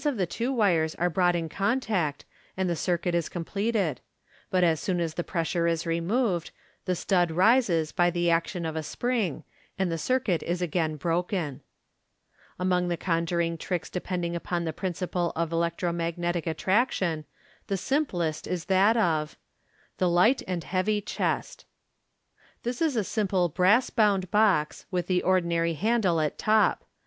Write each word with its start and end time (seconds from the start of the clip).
♦8 0.01 0.03
2 0.03 0.07
MODERN 0.07 0.15
MA 0.15 0.15
GIC. 0.15 0.15
of 0.15 0.17
the 0.29 0.33
two 0.35 0.51
wires 0.51 0.95
are 0.95 1.09
brought 1.11 1.35
in 1.35 1.47
contact, 1.47 2.25
and 2.57 2.67
the 2.67 2.75
circuit 2.75 3.13
is 3.13 3.29
completed 3.29 3.97
j 3.97 4.01
but 4.49 4.63
as 4.63 4.79
soon 4.79 4.99
as 4.99 5.13
the 5.13 5.23
pressure 5.23 5.67
is 5.67 5.85
removed, 5.85 6.49
the 6.85 6.95
stud 6.95 7.29
rises 7.29 7.91
by 7.91 8.09
the 8.09 8.27
action 8.27 8.65
of 8.65 8.75
a 8.75 8.81
spring, 8.81 9.43
and 9.77 9.91
the 9.91 9.99
circuit 9.99 10.41
is 10.41 10.59
again 10.59 10.95
broken. 10.95 11.61
Among 12.57 12.87
the 12.87 12.97
conjuring 12.97 13.59
tricks 13.59 13.91
depending 13.91 14.35
upon 14.35 14.65
the 14.65 14.73
principle 14.73 15.33
of 15.35 15.51
electro 15.51 15.91
magnetic 15.91 16.47
attraction, 16.47 17.25
the 17.67 17.77
simplest 17.77 18.47
is 18.47 18.65
that 18.65 18.97
of 18.97 19.37
The 19.99 20.09
Light 20.09 20.41
and 20.47 20.63
Heavy 20.63 21.01
Chest.— 21.01 21.65
This 22.63 22.81
is 22.81 22.95
a 22.95 23.03
small 23.03 23.49
brass 23.49 23.91
bound 23.91 24.31
box, 24.31 24.87
with 24.89 25.05
the 25.05 25.21
ordinary 25.21 25.73
handle 25.75 26.19
at 26.19 26.39
top. 26.39 26.85